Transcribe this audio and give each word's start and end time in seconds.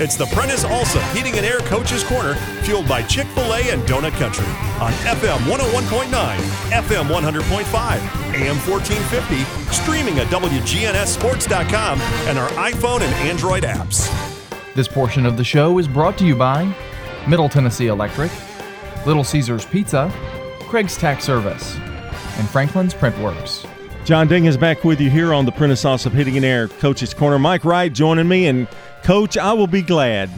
It's 0.00 0.14
the 0.14 0.26
Prentice 0.26 0.64
Alsop 0.64 1.02
Heating 1.12 1.36
and 1.38 1.44
Air 1.44 1.58
Coaches 1.58 2.04
Corner, 2.04 2.36
fueled 2.62 2.86
by 2.86 3.02
Chick 3.02 3.26
fil 3.28 3.52
A 3.52 3.72
and 3.72 3.82
Donut 3.82 4.12
Country 4.12 4.46
on 4.80 4.92
FM 5.02 5.38
101.9, 5.50 6.36
FM 6.70 7.08
100.5, 7.08 8.34
AM 8.34 8.56
1450, 8.70 9.72
streaming 9.72 10.20
at 10.20 10.28
WGNSSports.com, 10.28 12.00
and 12.00 12.38
our 12.38 12.48
iPhone 12.50 13.00
and 13.00 13.12
Android 13.28 13.64
apps. 13.64 14.08
This 14.76 14.86
portion 14.86 15.26
of 15.26 15.36
the 15.36 15.42
show 15.42 15.78
is 15.78 15.88
brought 15.88 16.16
to 16.18 16.24
you 16.24 16.36
by 16.36 16.72
Middle 17.26 17.48
Tennessee 17.48 17.88
Electric, 17.88 18.30
Little 19.04 19.24
Caesars 19.24 19.66
Pizza, 19.66 20.12
Craig's 20.60 20.96
Tax 20.96 21.24
Service, 21.24 21.76
and 21.76 22.48
Franklin's 22.48 22.94
Printworks. 22.94 23.66
John 24.08 24.26
Ding 24.26 24.46
is 24.46 24.56
back 24.56 24.84
with 24.84 25.02
you 25.02 25.10
here 25.10 25.34
on 25.34 25.44
the 25.44 25.52
Prentice 25.52 26.06
of 26.06 26.14
Hitting 26.14 26.36
and 26.36 26.44
Air 26.46 26.68
Coach's 26.68 27.12
Corner. 27.12 27.38
Mike 27.38 27.62
Wright 27.66 27.92
joining 27.92 28.26
me, 28.26 28.46
and 28.46 28.66
Coach, 29.02 29.36
I 29.36 29.52
will 29.52 29.66
be 29.66 29.82
glad 29.82 30.30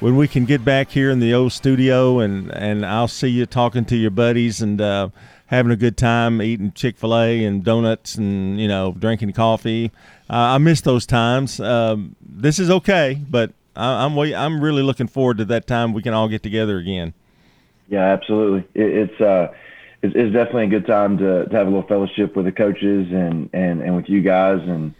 when 0.00 0.16
we 0.16 0.26
can 0.26 0.46
get 0.46 0.64
back 0.64 0.88
here 0.88 1.10
in 1.10 1.20
the 1.20 1.34
old 1.34 1.52
studio, 1.52 2.20
and 2.20 2.50
and 2.52 2.86
I'll 2.86 3.06
see 3.06 3.28
you 3.28 3.44
talking 3.44 3.84
to 3.84 3.96
your 3.96 4.10
buddies 4.10 4.62
and 4.62 4.80
uh, 4.80 5.10
having 5.44 5.70
a 5.70 5.76
good 5.76 5.98
time, 5.98 6.40
eating 6.40 6.72
Chick 6.72 6.96
Fil 6.96 7.14
A 7.14 7.44
and 7.44 7.62
donuts, 7.62 8.14
and 8.14 8.58
you 8.58 8.66
know 8.66 8.96
drinking 8.98 9.34
coffee. 9.34 9.92
Uh, 10.30 10.56
I 10.56 10.56
miss 10.56 10.80
those 10.80 11.04
times. 11.04 11.60
Um, 11.60 12.16
this 12.26 12.58
is 12.58 12.70
okay, 12.70 13.20
but 13.28 13.52
I, 13.76 14.06
I'm 14.06 14.18
I'm 14.18 14.58
really 14.58 14.82
looking 14.82 15.06
forward 15.06 15.36
to 15.36 15.44
that 15.44 15.66
time 15.66 15.92
we 15.92 16.00
can 16.00 16.14
all 16.14 16.28
get 16.28 16.42
together 16.42 16.78
again. 16.78 17.12
Yeah, 17.90 18.10
absolutely. 18.10 18.60
It, 18.72 19.10
it's 19.10 19.20
uh, 19.20 19.52
it's, 20.02 20.14
it's 20.14 20.32
definitely 20.32 20.64
a 20.64 20.68
good 20.68 20.86
time 20.86 21.18
to, 21.18 21.46
to 21.46 21.56
have 21.56 21.66
a 21.66 21.70
little 21.70 21.86
fellowship 21.88 22.36
with 22.36 22.44
the 22.44 22.52
coaches 22.52 23.08
and 23.10 23.50
and 23.52 23.82
and 23.82 23.96
with 23.96 24.08
you 24.08 24.22
guys. 24.22 24.60
And 24.62 24.94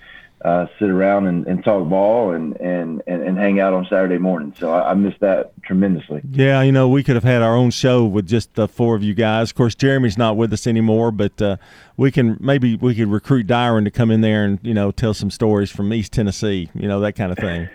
uh, 0.44 0.66
sit 0.78 0.88
around 0.88 1.26
and, 1.26 1.46
and 1.46 1.64
talk 1.64 1.88
ball 1.88 2.32
and, 2.32 2.56
and, 2.60 3.02
and, 3.06 3.22
and 3.22 3.36
hang 3.36 3.58
out 3.58 3.74
on 3.74 3.84
Saturday 3.90 4.18
morning. 4.18 4.54
So 4.58 4.70
I, 4.72 4.90
I 4.90 4.94
miss 4.94 5.14
that 5.20 5.52
tremendously. 5.62 6.22
Yeah, 6.30 6.62
you 6.62 6.70
know, 6.70 6.88
we 6.88 7.02
could 7.02 7.16
have 7.16 7.24
had 7.24 7.42
our 7.42 7.56
own 7.56 7.70
show 7.70 8.04
with 8.04 8.26
just 8.26 8.54
the 8.54 8.68
four 8.68 8.94
of 8.94 9.02
you 9.02 9.14
guys. 9.14 9.50
Of 9.50 9.56
course, 9.56 9.74
Jeremy's 9.74 10.16
not 10.16 10.36
with 10.36 10.52
us 10.52 10.66
anymore, 10.66 11.10
but 11.10 11.42
uh, 11.42 11.56
we 11.96 12.12
can 12.12 12.36
maybe 12.40 12.76
we 12.76 12.94
could 12.94 13.08
recruit 13.08 13.48
Dyron 13.48 13.84
to 13.84 13.90
come 13.90 14.12
in 14.12 14.20
there 14.20 14.44
and 14.44 14.60
you 14.62 14.72
know 14.72 14.92
tell 14.92 15.12
some 15.12 15.30
stories 15.30 15.70
from 15.70 15.92
East 15.92 16.12
Tennessee, 16.12 16.70
you 16.72 16.86
know 16.86 17.00
that 17.00 17.14
kind 17.14 17.32
of 17.32 17.38
thing. 17.38 17.68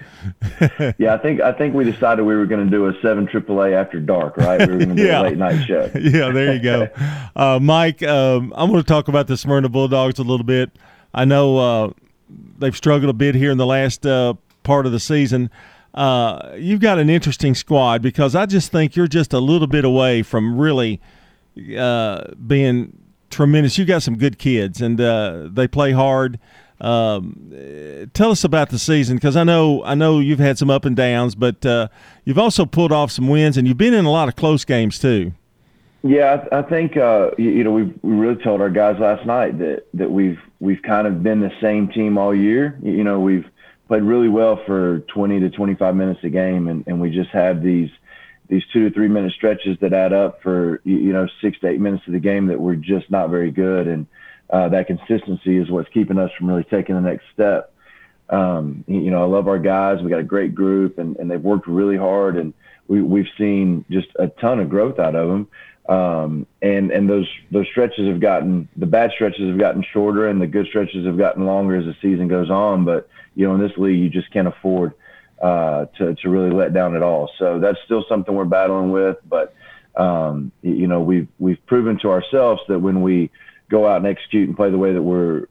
yeah, 0.97 1.13
I 1.13 1.17
think 1.17 1.41
I 1.41 1.51
think 1.51 1.75
we 1.75 1.83
decided 1.83 2.23
we 2.23 2.35
were 2.35 2.45
going 2.45 2.63
to 2.63 2.71
do 2.71 2.87
a 2.87 2.93
seven 3.01 3.27
AAA 3.27 3.73
after 3.73 3.99
dark, 3.99 4.37
right? 4.37 4.59
We 4.61 4.73
were 4.73 4.85
going 4.85 4.95
to 4.95 5.03
do 5.03 5.05
yeah. 5.07 5.21
a 5.21 5.23
late 5.23 5.37
night 5.37 5.65
show. 5.67 5.91
yeah, 5.95 6.31
there 6.31 6.53
you 6.53 6.61
go, 6.61 6.87
uh, 7.35 7.59
Mike. 7.61 8.01
Um, 8.01 8.53
I'm 8.55 8.71
going 8.71 8.81
to 8.81 8.87
talk 8.87 9.09
about 9.09 9.27
the 9.27 9.35
Smyrna 9.35 9.67
Bulldogs 9.67 10.19
a 10.19 10.23
little 10.23 10.45
bit. 10.45 10.71
I 11.13 11.25
know 11.25 11.57
uh, 11.57 11.91
they've 12.57 12.75
struggled 12.75 13.09
a 13.09 13.13
bit 13.13 13.35
here 13.35 13.51
in 13.51 13.57
the 13.57 13.65
last 13.65 14.05
uh, 14.05 14.33
part 14.63 14.85
of 14.85 14.91
the 14.91 14.99
season. 14.99 15.49
Uh, 15.93 16.53
you've 16.57 16.79
got 16.79 16.97
an 16.97 17.09
interesting 17.09 17.53
squad 17.53 18.01
because 18.01 18.35
I 18.35 18.45
just 18.45 18.71
think 18.71 18.95
you're 18.95 19.07
just 19.07 19.33
a 19.33 19.39
little 19.39 19.67
bit 19.67 19.85
away 19.85 20.23
from 20.23 20.57
really 20.57 20.99
uh, 21.77 22.23
being 22.47 22.97
tremendous. 23.29 23.77
You've 23.77 23.87
got 23.87 24.01
some 24.01 24.17
good 24.17 24.39
kids, 24.39 24.81
and 24.81 24.99
uh, 24.99 25.49
they 25.51 25.67
play 25.67 25.91
hard. 25.91 26.39
Um, 26.81 27.51
tell 28.13 28.31
us 28.31 28.43
about 28.43 28.69
the 28.69 28.79
season 28.79 29.17
because 29.17 29.37
I 29.37 29.43
know 29.43 29.83
I 29.83 29.95
know 29.95 30.19
you've 30.19 30.39
had 30.39 30.57
some 30.57 30.69
up 30.69 30.83
and 30.83 30.95
downs, 30.95 31.35
but 31.35 31.65
uh, 31.65 31.87
you've 32.25 32.39
also 32.39 32.65
pulled 32.65 32.91
off 32.91 33.11
some 33.11 33.27
wins, 33.27 33.57
and 33.57 33.67
you've 33.67 33.77
been 33.77 33.93
in 33.93 34.05
a 34.05 34.11
lot 34.11 34.27
of 34.27 34.35
close 34.35 34.65
games 34.65 34.97
too. 34.97 35.33
Yeah, 36.01 36.45
I, 36.51 36.59
I 36.59 36.61
think 36.63 36.97
uh, 36.97 37.31
you, 37.37 37.51
you 37.51 37.63
know 37.63 37.71
we 37.71 37.83
we 38.01 38.15
really 38.15 38.41
told 38.43 38.61
our 38.61 38.69
guys 38.69 38.99
last 38.99 39.25
night 39.25 39.59
that 39.59 39.85
that 39.93 40.11
we've 40.11 40.39
we've 40.63 40.81
kind 40.81 41.05
of 41.05 41.21
been 41.21 41.41
the 41.41 41.51
same 41.61 41.89
team 41.89 42.17
all 42.17 42.33
year. 42.33 42.79
You 42.81 43.03
know, 43.03 43.19
we've 43.19 43.45
played 43.89 44.01
really 44.01 44.29
well 44.29 44.63
for 44.65 44.99
20 44.99 45.41
to 45.41 45.49
25 45.49 45.93
minutes 45.93 46.21
a 46.23 46.29
game, 46.29 46.69
and, 46.69 46.85
and 46.87 47.01
we 47.01 47.11
just 47.11 47.29
have 47.31 47.61
these 47.61 47.89
these 48.49 48.63
two 48.71 48.87
to 48.87 48.93
three 48.93 49.07
minute 49.07 49.33
stretches 49.33 49.77
that 49.79 49.93
add 49.93 50.13
up 50.13 50.41
for 50.41 50.81
you 50.85 51.11
know 51.11 51.27
six 51.41 51.59
to 51.59 51.67
eight 51.67 51.79
minutes 51.79 52.03
of 52.07 52.13
the 52.13 52.19
game 52.19 52.47
that 52.47 52.59
we're 52.59 52.75
just 52.75 53.11
not 53.11 53.29
very 53.29 53.51
good, 53.51 53.87
and 53.87 54.07
uh, 54.51 54.69
that 54.69 54.87
consistency 54.87 55.57
is 55.57 55.69
what's 55.69 55.89
keeping 55.89 56.17
us 56.17 56.31
from 56.37 56.47
really 56.47 56.63
taking 56.63 56.95
the 56.95 57.01
next 57.01 57.25
step. 57.33 57.73
Um, 58.29 58.85
you 58.87 59.11
know, 59.11 59.21
I 59.21 59.25
love 59.25 59.49
our 59.49 59.59
guys. 59.59 60.01
We 60.01 60.09
got 60.09 60.19
a 60.19 60.23
great 60.23 60.55
group, 60.55 60.97
and, 60.97 61.17
and 61.17 61.29
they've 61.29 61.41
worked 61.41 61.67
really 61.67 61.97
hard, 61.97 62.37
and 62.37 62.53
we, 62.87 63.01
we've 63.01 63.27
seen 63.37 63.83
just 63.89 64.07
a 64.17 64.27
ton 64.27 64.59
of 64.59 64.69
growth 64.69 64.97
out 64.97 65.15
of 65.15 65.27
them. 65.27 65.49
Um, 65.89 66.47
and 66.61 66.91
and 66.91 67.09
those 67.09 67.27
those 67.51 67.67
stretches 67.67 68.07
have 68.07 68.21
gotten 68.21 68.69
the 68.77 68.85
bad 68.85 69.11
stretches 69.13 69.49
have 69.49 69.59
gotten 69.59 69.83
shorter, 69.91 70.27
and 70.27 70.41
the 70.41 70.47
good 70.47 70.67
stretches 70.67 71.05
have 71.05 71.17
gotten 71.17 71.45
longer 71.45 71.75
as 71.75 71.85
the 71.85 71.95
season 72.01 72.27
goes 72.27 72.49
on. 72.49 72.85
But 72.85 73.09
you 73.35 73.47
know, 73.47 73.55
in 73.55 73.61
this 73.61 73.77
league, 73.77 73.99
you 73.99 74.09
just 74.09 74.31
can't 74.31 74.47
afford 74.47 74.93
uh, 75.41 75.85
to 75.97 76.15
to 76.15 76.29
really 76.29 76.51
let 76.51 76.73
down 76.73 76.95
at 76.95 77.03
all. 77.03 77.29
So 77.37 77.59
that's 77.59 77.77
still 77.83 78.05
something 78.07 78.33
we're 78.33 78.45
battling 78.45 78.91
with. 78.91 79.17
But 79.27 79.53
um, 79.95 80.53
you 80.61 80.87
know, 80.87 81.01
we've 81.01 81.27
we've 81.37 81.63
proven 81.65 81.99
to 81.99 82.11
ourselves 82.11 82.61
that 82.69 82.79
when 82.79 83.01
we 83.01 83.29
go 83.69 83.85
out 83.85 83.97
and 83.97 84.07
execute 84.07 84.47
and 84.47 84.55
play 84.55 84.71
the 84.71 84.77
way 84.77 84.93
that 84.93 85.01
we're 85.01 85.47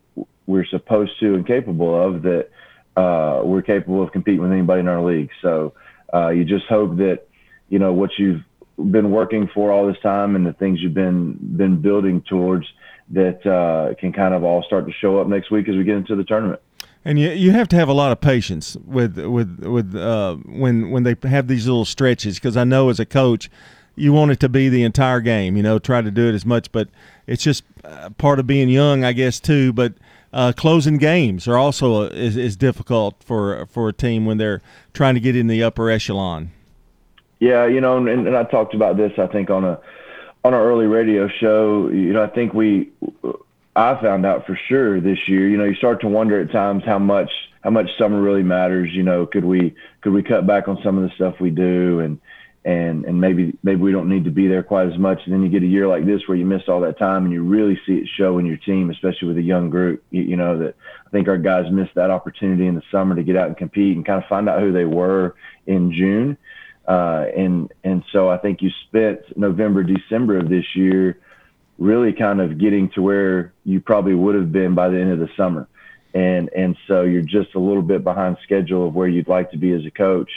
we're 0.47 0.67
supposed 0.67 1.13
to 1.21 1.35
and 1.35 1.47
capable 1.47 1.95
of, 1.95 2.23
that 2.23 2.49
uh, 2.97 3.43
we're 3.45 3.63
capable 3.63 4.03
of 4.03 4.13
competing 4.13 4.41
with 4.41 4.53
anybody 4.53 4.81
in 4.81 4.89
our 4.89 5.03
league. 5.03 5.31
So 5.43 5.75
uh, 6.13 6.29
you 6.29 6.45
just 6.45 6.67
hope 6.67 6.97
that 6.97 7.27
you 7.69 7.79
know 7.79 7.93
what 7.93 8.11
you've 8.19 8.43
been 8.77 9.11
working 9.11 9.49
for 9.53 9.71
all 9.71 9.87
this 9.87 10.01
time 10.03 10.37
and 10.37 10.47
the 10.47 10.53
things 10.55 10.81
you've 10.81 10.95
been 10.95 11.39
been 11.57 11.81
building 11.81 12.23
towards 12.23 12.67
that 13.11 13.45
uh, 13.47 13.95
can 14.01 14.13
kind 14.13 14.35
of 14.35 14.45
all 14.45 14.63
start 14.63 14.87
to 14.87 14.93
show 14.93 15.19
up 15.19 15.27
next 15.27 15.51
week 15.51 15.69
as 15.69 15.77
we 15.77 15.85
get 15.85 15.97
into 15.97 16.17
the 16.17 16.25
tournament. 16.25 16.61
And 17.05 17.19
you 17.19 17.31
you 17.31 17.51
have 17.51 17.69
to 17.69 17.77
have 17.77 17.89
a 17.89 17.93
lot 17.93 18.13
of 18.13 18.21
patience 18.21 18.77
with 18.85 19.19
with 19.19 19.61
with 19.61 19.95
uh, 19.95 20.37
when 20.47 20.91
when 20.91 21.03
they 21.03 21.17
have 21.29 21.49
these 21.49 21.67
little 21.67 21.85
stretches 21.85 22.37
because 22.37 22.57
I 22.57 22.65
know 22.65 22.89
as 22.89 23.01
a 23.01 23.07
coach 23.07 23.51
you 23.95 24.13
want 24.13 24.31
it 24.31 24.41
to 24.41 24.49
be 24.49 24.69
the 24.69 24.83
entire 24.83 25.21
game. 25.21 25.57
You 25.57 25.63
know, 25.63 25.79
try 25.79 26.01
to 26.01 26.11
do 26.11 26.29
it 26.29 26.35
as 26.35 26.47
much, 26.47 26.73
but 26.73 26.89
it's 27.27 27.43
just 27.43 27.65
uh, 27.85 28.11
part 28.11 28.39
of 28.39 28.47
being 28.47 28.69
young, 28.69 29.05
I 29.05 29.13
guess, 29.13 29.41
too. 29.41 29.73
But 29.73 29.95
uh, 30.33 30.53
closing 30.57 30.97
games 30.97 31.47
are 31.47 31.59
also 31.59 32.05
is, 32.05 32.37
is 32.37 32.57
difficult 32.57 33.23
for 33.23 33.67
for 33.67 33.89
a 33.89 33.93
team 33.93 34.25
when 34.25 34.39
they're 34.39 34.63
trying 34.95 35.15
to 35.15 35.21
get 35.21 35.37
in 35.37 35.47
the 35.47 35.63
upper 35.63 35.91
echelon. 35.91 36.53
Yeah, 37.43 37.67
you 37.67 37.81
know, 37.81 37.97
and, 37.97 38.09
and 38.09 38.37
I 38.37 38.45
talked 38.45 38.73
about 38.73 38.97
this. 38.97 39.19
I 39.19 39.27
think 39.27 39.51
on 39.51 39.65
a 39.65 39.81
on 40.45 40.55
our 40.55 40.65
early 40.65 40.87
radio 40.87 41.27
show. 41.27 41.89
You 41.89 42.13
know, 42.13 42.23
I 42.23 42.29
think 42.29 42.55
we 42.55 42.93
I 43.75 44.01
found 44.01 44.25
out 44.25 44.47
for 44.47 44.57
sure 44.69 45.01
this 45.01 45.19
year. 45.27 45.49
You 45.49 45.57
know, 45.57 45.65
you 45.65 45.75
start 45.75 46.03
to 46.03 46.07
wonder 46.09 46.41
at 46.41 46.53
times 46.53 46.85
how 46.85 47.01
much 47.01 47.33
how 47.65 47.71
much 47.71 47.91
summer 47.99 48.23
really 48.23 48.45
matters. 48.45 48.93
You 48.93 49.03
know, 49.03 49.27
could 49.27 49.45
we 49.45 49.75
could 50.03 50.13
we 50.13 50.23
cut 50.23 50.47
back 50.47 50.69
on 50.69 50.79
some 50.85 50.97
of 50.97 51.03
the 51.03 51.13
stuff 51.17 51.41
we 51.41 51.51
do 51.51 51.99
and 51.99 52.21
and 52.65 53.05
and 53.07 53.21
maybe 53.21 53.59
maybe 53.65 53.81
we 53.81 53.91
don't 53.91 54.09
need 54.09 54.23
to 54.27 54.31
be 54.31 54.47
there 54.47 54.63
quite 54.63 54.87
as 54.87 54.97
much. 54.97 55.23
And 55.25 55.35
then 55.35 55.43
you 55.43 55.49
get 55.49 55.65
a 55.65 55.67
year 55.67 55.89
like 55.89 56.07
this 56.07 56.23
where 56.29 56.39
you 56.39 56.47
missed 56.47 56.69
all 56.69 56.83
that 56.83 56.97
time 56.97 57.25
and 57.25 57.33
you 57.33 57.43
really 57.43 57.77
see 57.85 57.95
it 57.95 58.09
show 58.17 58.39
in 58.39 58.47
your 58.47 58.59
team, 58.59 58.89
especially 58.89 59.27
with 59.27 59.39
a 59.39 59.43
young 59.43 59.69
group. 59.69 60.05
You, 60.11 60.23
you 60.23 60.37
know 60.37 60.59
that 60.59 60.77
I 61.05 61.11
think 61.11 61.27
our 61.27 61.39
guys 61.39 61.73
missed 61.73 61.97
that 61.97 62.11
opportunity 62.11 62.69
in 62.69 62.77
the 62.77 62.85
summer 62.93 63.17
to 63.17 63.25
get 63.25 63.37
out 63.37 63.49
and 63.49 63.57
compete 63.57 63.97
and 63.97 64.07
kind 64.07 64.23
of 64.23 64.29
find 64.29 64.49
out 64.49 64.61
who 64.61 64.71
they 64.71 64.85
were 64.85 65.35
in 65.67 65.93
June. 65.93 66.39
Uh, 66.87 67.27
and 67.37 67.73
and 67.85 68.03
so 68.13 68.29
I 68.29 68.39
think 68.39 68.61
you 68.63 68.71
spent 68.89 69.37
November, 69.37 69.83
December 69.83 70.39
of 70.39 70.49
this 70.49 70.65
year 70.75 71.21
really 71.79 72.13
kind 72.13 72.41
of 72.41 72.59
getting 72.59 72.91
to 72.91 73.03
where 73.03 73.53
you 73.65 73.81
probably 73.81 74.15
would 74.15 74.35
have 74.35 74.53
been 74.53 74.75
by 74.75 74.89
the 74.89 74.99
end 74.99 75.13
of 75.13 75.19
the 75.19 75.31
summer. 75.37 75.69
And 76.15 76.51
and 76.55 76.77
so 76.87 77.03
you're 77.03 77.23
just 77.23 77.55
a 77.55 77.59
little 77.59 77.83
bit 77.83 78.05
behind 78.05 78.37
schedule 78.43 78.89
of 78.89 78.95
where 78.95 79.09
you'd 79.09 79.29
like 79.29 79.51
to 79.53 79.57
be 79.57 79.73
as 79.73 79.87
a 79.87 79.91
coach. 79.91 80.31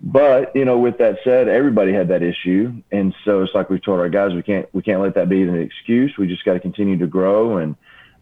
But 0.00 0.54
you 0.54 0.64
know, 0.64 0.78
with 0.78 0.98
that 0.98 1.18
said, 1.24 1.48
everybody 1.48 1.92
had 1.92 2.08
that 2.08 2.22
issue, 2.22 2.72
and 2.92 3.14
so 3.24 3.42
it's 3.42 3.54
like 3.54 3.68
we've 3.68 3.82
told 3.82 3.98
our 3.98 4.08
guys, 4.08 4.32
we 4.32 4.42
can't 4.42 4.68
we 4.72 4.82
can't 4.82 5.00
let 5.00 5.14
that 5.14 5.28
be 5.28 5.42
an 5.42 5.60
excuse. 5.60 6.16
We 6.16 6.28
just 6.28 6.44
got 6.44 6.52
to 6.52 6.60
continue 6.60 6.98
to 6.98 7.06
grow, 7.06 7.56
and 7.56 7.74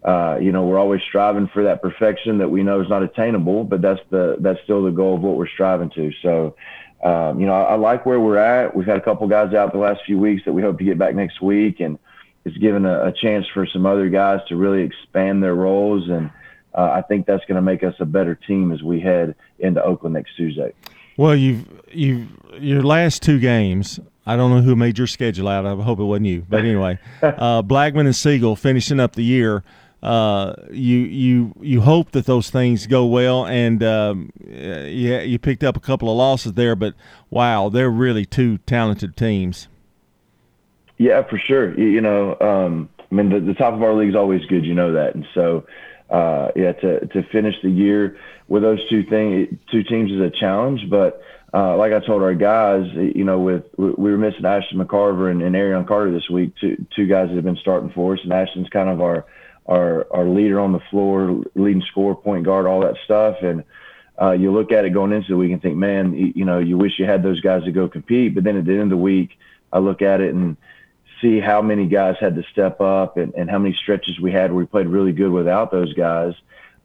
uh, 0.05 0.39
you 0.41 0.53
know, 0.53 0.65
we're 0.65 0.79
always 0.79 1.01
striving 1.09 1.49
for 1.49 1.65
that 1.65 1.83
perfection 1.83 2.39
that 2.39 2.49
we 2.49 2.63
know 2.63 2.81
is 2.81 2.89
not 2.89 3.03
attainable, 3.03 3.65
but 3.65 3.83
that's 3.83 4.01
the 4.11 4.37
that's 4.41 4.61
still 4.65 4.85
the 4.85 4.91
goal 4.91 5.17
of 5.17 5.23
what 5.23 5.37
we're 5.37 5.49
striving 5.49 5.91
to. 5.91 6.13
So 6.23 6.55
um, 7.05 7.39
you 7.39 7.47
know, 7.47 7.53
I, 7.53 7.73
I, 7.73 7.75
like 7.75 8.07
where 8.07 8.19
we're 8.19 8.39
at. 8.39 8.75
We've 8.75 8.87
had 8.87 8.97
a 8.97 9.01
couple 9.01 9.29
guys 9.29 9.53
out 9.53 9.73
the 9.73 9.79
last 9.79 10.01
few 10.07 10.19
weeks 10.19 10.45
that 10.45 10.53
we 10.53 10.63
hope 10.63 10.79
to 10.79 10.85
get 10.85 10.99
back 10.99 11.15
next 11.15 11.43
week, 11.43 11.81
and 11.81 11.99
it's 12.45 12.57
given 12.57 12.87
a, 12.87 13.07
a 13.07 13.13
chance 13.13 13.47
for 13.53 13.67
some 13.67 13.85
other 13.85 14.09
guys 14.09 14.41
to 14.49 14.57
really 14.57 14.83
expand 14.83 15.43
their 15.43 15.55
roles. 15.55 16.09
And 16.09 16.31
uh, 16.75 16.91
I 16.93 17.03
think 17.03 17.27
that's 17.27 17.45
going 17.45 17.57
to 17.57 17.63
make 17.63 17.85
us 17.85 17.95
a 18.01 18.07
better 18.07 18.35
team 18.35 18.73
as 18.73 18.83
we 18.83 19.01
head 19.01 19.35
into 19.59 19.83
Oakland 19.85 20.15
next 20.15 20.37
Tuesday. 20.37 20.73
Well, 21.19 21.37
you've 21.37 21.67
you've 21.93 22.29
your 22.59 22.83
last 22.83 23.23
two 23.23 23.39
games. 23.39 24.01
I 24.25 24.37
don't 24.37 24.51
know 24.51 24.63
who 24.63 24.75
made 24.75 24.99
your 24.99 25.07
schedule 25.07 25.49
out. 25.49 25.67
I 25.67 25.75
hope 25.77 26.01
it 26.01 26.05
wasn't 26.05 26.27
you. 26.27 26.45
But 26.49 26.61
anyway, 26.61 26.99
uh, 27.23 27.63
Blackman 27.63 28.07
and 28.07 28.17
Siegel 28.17 28.57
finishing 28.57 29.01
up 29.01 29.15
the 29.15 29.23
year 29.23 29.63
uh, 30.03 30.55
you 30.71 30.99
you 30.99 31.55
you 31.61 31.81
hope 31.81 32.13
that 32.13 32.27
those 32.27 32.51
things 32.51 32.87
go 32.87 33.07
well, 33.07 33.47
and 33.47 33.83
um, 33.83 34.31
yeah, 34.47 35.21
you 35.21 35.39
picked 35.39 35.65
up 35.65 35.77
a 35.77 35.81
couple 35.81 36.11
of 36.11 36.17
losses 36.17 36.53
there, 36.53 36.77
but 36.77 36.95
wow, 37.31 37.69
they're 37.69 37.91
really 37.91 38.25
two 38.25 38.59
talented 38.59 39.17
teams. 39.17 39.69
Yeah, 40.99 41.23
for 41.23 41.39
sure. 41.39 41.79
You, 41.79 41.87
you 41.87 42.01
know, 42.01 42.39
um, 42.41 42.89
I 42.99 43.15
mean, 43.15 43.31
the, 43.31 43.41
the, 43.41 43.55
top 43.55 43.75
of 43.75 43.83
our 43.83 43.95
league 43.95 44.11
is 44.11 44.15
always 44.15 44.45
good. 44.47 44.65
You 44.65 44.75
know 44.75 44.93
that, 44.93 45.15
and 45.15 45.27
so 45.35 45.67
uh, 46.11 46.49
yeah, 46.55 46.73
to 46.73 47.07
to 47.07 47.23
finish 47.25 47.57
the 47.63 47.71
year 47.71 48.19
with 48.49 48.63
those 48.63 48.87
two 48.89 49.03
thing 49.03 49.59
two 49.71 49.83
teams 49.83 50.13
is 50.13 50.21
a 50.21 50.31
challenge, 50.31 50.89
but 50.89 51.23
uh, 51.53 51.77
like 51.77 51.93
I 51.93 52.01
told 52.01 52.23
our 52.23 52.35
guys, 52.35 52.87
you 52.95 53.25
know, 53.25 53.41
with 53.41 53.65
we 53.77 53.93
were 53.93 54.19
missing 54.19 54.45
Ashton 54.45 54.79
McCarver 54.79 55.31
and, 55.31 55.43
and 55.43 55.57
Arion 55.57 55.87
Carter 55.87 56.13
this 56.13 56.29
week, 56.29 56.53
two 56.61 56.85
two 56.95 57.07
guys 57.07 57.29
that 57.29 57.35
have 57.35 57.45
been 57.45 57.57
starting 57.57 57.91
for 57.91 58.15
us, 58.15 58.21
and 58.23 58.33
Ashton's 58.33 58.69
kind 58.69 58.89
of 58.89 59.01
our 59.01 59.25
our 59.67 60.07
our 60.13 60.25
leader 60.25 60.61
on 60.61 60.73
the 60.73 60.81
floor, 60.91 61.43
leading 61.55 61.83
score, 61.83 62.15
point 62.15 62.45
guard, 62.45 62.67
all 62.67 62.81
that 62.81 62.97
stuff, 63.05 63.43
and 63.43 63.65
uh, 64.21 64.33
you 64.33 64.53
look 64.53 64.73
at 64.73 64.85
it 64.85 64.91
going 64.91 65.13
into 65.13 65.29
the 65.29 65.37
week 65.37 65.53
and 65.53 65.61
think, 65.61 65.77
man, 65.77 66.15
you, 66.35 66.45
know, 66.45 66.59
you 66.59 66.79
wish 66.79 66.99
you 66.99 67.05
had 67.05 67.23
those 67.23 67.41
guys 67.41 67.65
to 67.65 67.73
go 67.73 67.87
compete, 67.89 68.35
but 68.35 68.45
then 68.45 68.57
at 68.57 68.65
the 68.65 68.73
end 68.73 68.83
of 68.83 68.91
the 68.91 68.97
week, 68.97 69.39
I 69.73 69.79
look 69.79 70.01
at 70.01 70.21
it 70.21 70.35
and 70.35 70.57
see 71.21 71.39
how 71.39 71.61
many 71.63 71.87
guys 71.87 72.17
had 72.19 72.35
to 72.37 72.43
step 72.45 72.81
up 72.81 73.17
and, 73.17 73.35
and 73.35 73.51
how 73.51 73.59
many 73.59 73.75
stretches 73.75 74.19
we 74.19 74.33
had 74.33 74.51
where 74.51 74.61
we 74.61 74.67
played 74.67 74.87
really 74.87 75.13
good 75.13 75.31
without 75.31 75.71
those 75.71 75.93
guys. 75.93 76.35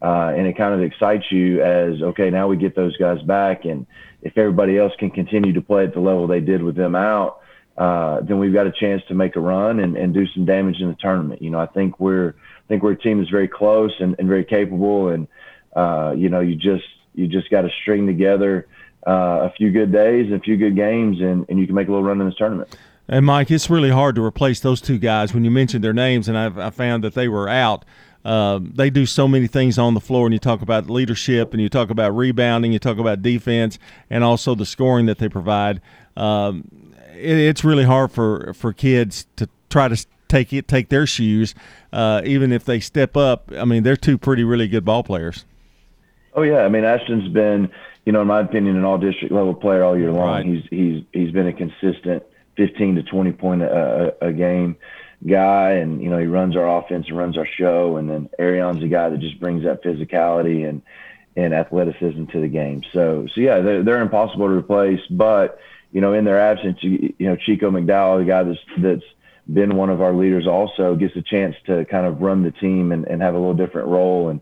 Uh, 0.00 0.32
and 0.36 0.46
it 0.46 0.56
kind 0.56 0.74
of 0.74 0.82
excites 0.82 1.30
you 1.30 1.62
as 1.62 2.02
okay, 2.02 2.28
now 2.28 2.48
we 2.48 2.56
get 2.56 2.74
those 2.74 2.96
guys 2.96 3.22
back, 3.22 3.64
and 3.64 3.86
if 4.20 4.36
everybody 4.36 4.76
else 4.76 4.92
can 4.98 5.10
continue 5.10 5.52
to 5.52 5.62
play 5.62 5.84
at 5.84 5.94
the 5.94 6.00
level 6.00 6.26
they 6.26 6.40
did 6.40 6.60
with 6.60 6.74
them 6.74 6.96
out, 6.96 7.40
uh, 7.78 8.20
then 8.20 8.38
we've 8.38 8.52
got 8.52 8.66
a 8.66 8.72
chance 8.72 9.02
to 9.06 9.14
make 9.14 9.36
a 9.36 9.40
run 9.40 9.78
and, 9.78 9.96
and 9.96 10.12
do 10.12 10.26
some 10.26 10.44
damage 10.44 10.80
in 10.80 10.88
the 10.88 10.96
tournament. 10.96 11.40
You 11.40 11.50
know, 11.50 11.60
I 11.60 11.66
think 11.66 12.00
we're 12.00 12.34
think 12.72 12.82
a 12.82 12.96
team 12.96 13.18
that's 13.18 13.30
very 13.30 13.48
close 13.48 13.92
and, 14.00 14.16
and 14.18 14.28
very 14.28 14.44
capable, 14.44 15.08
and 15.08 15.28
uh, 15.76 16.14
you 16.16 16.28
know, 16.28 16.40
you 16.40 16.56
just 16.56 16.84
you 17.14 17.26
just 17.26 17.50
got 17.50 17.62
to 17.62 17.70
string 17.82 18.06
together 18.06 18.66
uh, 19.06 19.48
a 19.48 19.52
few 19.56 19.70
good 19.70 19.92
days 19.92 20.26
and 20.26 20.34
a 20.34 20.40
few 20.40 20.56
good 20.56 20.74
games, 20.74 21.20
and, 21.20 21.44
and 21.48 21.58
you 21.58 21.66
can 21.66 21.74
make 21.74 21.88
a 21.88 21.90
little 21.90 22.04
run 22.04 22.20
in 22.20 22.26
this 22.26 22.36
tournament. 22.36 22.74
And 23.08 23.26
Mike, 23.26 23.50
it's 23.50 23.68
really 23.68 23.90
hard 23.90 24.14
to 24.14 24.24
replace 24.24 24.60
those 24.60 24.80
two 24.80 24.98
guys 24.98 25.34
when 25.34 25.44
you 25.44 25.50
mentioned 25.50 25.84
their 25.84 25.92
names, 25.92 26.28
and 26.28 26.38
I've, 26.38 26.58
I 26.58 26.70
found 26.70 27.04
that 27.04 27.14
they 27.14 27.28
were 27.28 27.48
out. 27.48 27.84
Uh, 28.24 28.60
they 28.62 28.88
do 28.88 29.04
so 29.04 29.26
many 29.26 29.48
things 29.48 29.78
on 29.78 29.94
the 29.94 30.00
floor, 30.00 30.26
and 30.26 30.32
you 30.32 30.38
talk 30.38 30.62
about 30.62 30.88
leadership, 30.88 31.52
and 31.52 31.60
you 31.60 31.68
talk 31.68 31.90
about 31.90 32.16
rebounding, 32.16 32.72
you 32.72 32.78
talk 32.78 32.98
about 32.98 33.20
defense, 33.20 33.78
and 34.08 34.22
also 34.24 34.54
the 34.54 34.64
scoring 34.64 35.06
that 35.06 35.18
they 35.18 35.28
provide. 35.28 35.80
Um, 36.16 36.94
it, 37.14 37.36
it's 37.36 37.64
really 37.64 37.84
hard 37.84 38.12
for, 38.12 38.54
for 38.54 38.72
kids 38.72 39.26
to 39.36 39.48
try 39.68 39.88
to 39.88 40.06
take 40.32 40.52
it, 40.52 40.66
take 40.66 40.88
their 40.88 41.06
shoes, 41.06 41.54
uh, 41.92 42.22
even 42.24 42.52
if 42.52 42.64
they 42.64 42.80
step 42.80 43.16
up. 43.16 43.50
I 43.56 43.64
mean, 43.64 43.82
they're 43.82 43.96
two 43.96 44.16
pretty 44.16 44.44
really 44.44 44.66
good 44.66 44.84
ball 44.84 45.02
players. 45.02 45.44
Oh 46.34 46.42
yeah, 46.42 46.60
I 46.60 46.68
mean 46.68 46.84
Ashton's 46.84 47.28
been, 47.28 47.70
you 48.06 48.12
know, 48.12 48.22
in 48.22 48.26
my 48.26 48.40
opinion, 48.40 48.76
an 48.76 48.84
all 48.84 48.96
district 48.96 49.32
level 49.32 49.54
player 49.54 49.84
all 49.84 49.98
year 49.98 50.10
long. 50.10 50.28
Right. 50.28 50.46
He's 50.46 50.64
he's 50.70 51.04
he's 51.12 51.30
been 51.30 51.46
a 51.46 51.52
consistent 51.52 52.22
15 52.56 52.96
to 52.96 53.02
20 53.02 53.32
point 53.32 53.62
a, 53.62 54.14
a, 54.22 54.28
a 54.28 54.32
game 54.32 54.76
guy, 55.28 55.72
and 55.72 56.02
you 56.02 56.08
know 56.08 56.18
he 56.18 56.26
runs 56.26 56.56
our 56.56 56.78
offense 56.78 57.06
and 57.08 57.18
runs 57.18 57.36
our 57.36 57.46
show. 57.46 57.98
And 57.98 58.08
then 58.08 58.30
Arion's 58.38 58.82
a 58.82 58.88
guy 58.88 59.10
that 59.10 59.20
just 59.20 59.38
brings 59.38 59.64
that 59.64 59.84
physicality 59.84 60.66
and 60.66 60.80
and 61.36 61.52
athleticism 61.52 62.24
to 62.26 62.40
the 62.40 62.48
game. 62.48 62.82
So 62.94 63.26
so 63.34 63.40
yeah, 63.40 63.60
they're, 63.60 63.82
they're 63.82 64.00
impossible 64.00 64.48
to 64.48 64.54
replace. 64.54 65.00
But 65.10 65.60
you 65.90 66.00
know, 66.00 66.14
in 66.14 66.24
their 66.24 66.40
absence, 66.40 66.78
you, 66.80 67.12
you 67.18 67.26
know, 67.26 67.36
Chico 67.36 67.70
McDowell, 67.70 68.20
the 68.20 68.24
guy 68.24 68.42
that's 68.42 68.58
that's 68.78 69.04
been 69.52 69.76
one 69.76 69.90
of 69.90 70.00
our 70.00 70.12
leaders, 70.12 70.46
also 70.46 70.94
gets 70.94 71.16
a 71.16 71.22
chance 71.22 71.56
to 71.66 71.84
kind 71.86 72.06
of 72.06 72.20
run 72.20 72.42
the 72.42 72.50
team 72.50 72.92
and, 72.92 73.06
and 73.06 73.22
have 73.22 73.34
a 73.34 73.38
little 73.38 73.54
different 73.54 73.88
role. 73.88 74.28
And 74.28 74.40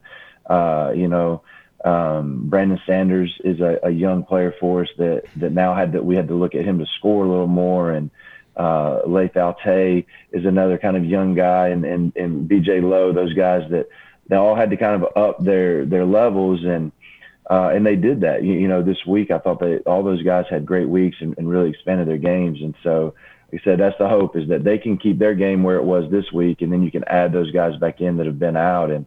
uh, 0.49 0.93
you 0.95 1.09
know, 1.09 1.43
um, 1.85 2.49
Brandon 2.49 2.81
Sanders 2.87 3.33
is 3.45 3.61
a, 3.61 3.79
a 3.85 3.91
young 3.91 4.25
player 4.25 4.55
for 4.59 4.83
us 4.83 4.89
that 4.99 5.25
that 5.37 5.53
now 5.53 5.75
had 5.75 5.93
that 5.93 6.05
we 6.05 6.17
had 6.17 6.29
to 6.29 6.35
look 6.35 6.55
at 6.55 6.65
him 6.65 6.79
to 6.79 6.87
score 6.99 7.25
a 7.25 7.29
little 7.29 7.47
more 7.47 7.91
and 7.93 8.11
uh, 8.57 9.01
Leith 9.07 9.37
Alte 9.37 10.05
is 10.33 10.45
another 10.45 10.77
kind 10.77 10.97
of 10.97 11.05
young 11.05 11.35
guy, 11.35 11.69
and, 11.69 11.85
and, 11.85 12.15
and 12.17 12.49
BJ 12.49 12.83
Lowe, 12.83 13.13
those 13.13 13.33
guys 13.33 13.63
that 13.71 13.89
they 14.29 14.37
all 14.37 14.55
had 14.55 14.71
to 14.71 14.77
kind 14.77 15.03
of 15.03 15.17
up 15.17 15.43
their 15.43 15.87
their 15.87 16.05
levels, 16.05 16.63
and 16.65 16.93
uh, 17.49 17.71
and 17.75 17.87
they 17.87 17.97
did 17.97 18.21
that. 18.21 18.43
You, 18.43 18.55
you 18.55 18.69
know, 18.69 18.83
this 18.83 19.05
week 19.07 19.31
I 19.31 19.39
thought 19.39 19.61
that 19.61 19.85
all 19.87 20.03
those 20.03 20.23
guys 20.23 20.45
had 20.51 20.67
great 20.67 20.89
weeks 20.89 21.17
and, 21.21 21.37
and 21.39 21.49
really 21.49 21.71
expanded 21.71 22.07
their 22.07 22.19
games, 22.19 22.59
and 22.61 22.75
so 22.83 23.15
I 23.53 23.61
said 23.65 23.79
that's 23.79 23.99
the 23.99 24.09
hope 24.09 24.37
is 24.37 24.49
that 24.49 24.65
they 24.65 24.79
can 24.79 24.97
keep 24.97 25.19
their 25.19 25.35
game 25.35 25.63
where 25.63 25.77
it 25.77 25.85
was 25.85 26.11
this 26.11 26.31
week, 26.33 26.63
and 26.63 26.73
then 26.73 26.83
you 26.83 26.91
can 26.91 27.05
add 27.05 27.33
those 27.33 27.51
guys 27.51 27.77
back 27.77 28.01
in 28.01 28.17
that 28.17 28.27
have 28.27 28.39
been 28.39 28.57
out, 28.57 28.91
and 28.91 29.07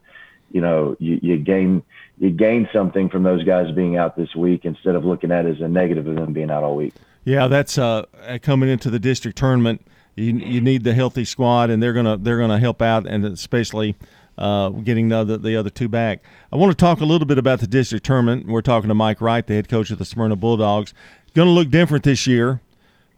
you 0.51 0.61
know 0.61 0.95
you, 0.99 1.19
you 1.21 1.37
gain 1.37 1.83
you 2.19 2.29
gain 2.29 2.69
something 2.73 3.09
from 3.09 3.23
those 3.23 3.43
guys 3.43 3.73
being 3.73 3.97
out 3.97 4.15
this 4.15 4.35
week 4.35 4.65
instead 4.65 4.95
of 4.95 5.05
looking 5.05 5.31
at 5.31 5.45
it 5.45 5.55
as 5.55 5.61
a 5.61 5.67
negative 5.67 6.07
of 6.07 6.15
them 6.15 6.33
being 6.33 6.51
out 6.51 6.63
all 6.63 6.75
week. 6.75 6.93
Yeah, 7.25 7.47
that's 7.47 7.77
uh, 7.77 8.05
coming 8.41 8.69
into 8.69 8.89
the 8.89 8.99
district 8.99 9.37
tournament. 9.37 9.85
You, 10.15 10.33
you 10.37 10.61
need 10.61 10.83
the 10.83 10.93
healthy 10.93 11.25
squad, 11.25 11.69
and 11.69 11.81
they're 11.81 11.93
gonna 11.93 12.17
they're 12.17 12.39
gonna 12.39 12.59
help 12.59 12.81
out, 12.81 13.07
and 13.07 13.25
especially 13.25 13.95
uh, 14.37 14.69
getting 14.69 15.09
the 15.09 15.17
other, 15.17 15.37
the 15.37 15.55
other 15.55 15.69
two 15.69 15.87
back. 15.87 16.23
I 16.51 16.55
want 16.55 16.71
to 16.71 16.77
talk 16.77 17.01
a 17.01 17.05
little 17.05 17.27
bit 17.27 17.37
about 17.37 17.59
the 17.59 17.67
district 17.67 18.05
tournament. 18.05 18.47
We're 18.47 18.61
talking 18.61 18.87
to 18.87 18.95
Mike 18.95 19.21
Wright, 19.21 19.45
the 19.45 19.53
head 19.53 19.69
coach 19.69 19.91
of 19.91 19.99
the 19.99 20.05
Smyrna 20.05 20.35
Bulldogs. 20.35 20.93
Going 21.33 21.47
to 21.47 21.51
look 21.51 21.69
different 21.69 22.03
this 22.03 22.27
year, 22.27 22.61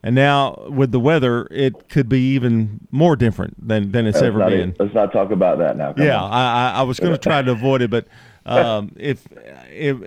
and 0.05 0.13
now 0.13 0.67
with 0.69 0.91
the 0.91 0.99
weather, 0.99 1.47
it 1.49 1.89
could 1.89 2.07
be 2.07 2.35
even 2.35 2.79
more 2.91 3.15
different 3.15 3.67
than, 3.67 3.91
than 3.91 4.05
it's 4.05 4.21
ever 4.21 4.45
been. 4.45 4.75
Let's 4.77 4.93
not 4.93 5.11
talk 5.11 5.31
about 5.31 5.57
that 5.57 5.77
now. 5.77 5.93
Come 5.93 6.05
yeah, 6.05 6.23
I, 6.23 6.73
I 6.75 6.81
was 6.83 6.99
going 6.99 7.13
to 7.13 7.17
try 7.17 7.41
to 7.41 7.51
avoid 7.51 7.81
it, 7.81 7.89
but 7.89 8.07
um, 8.45 8.91
if 8.97 9.25
if 9.71 9.97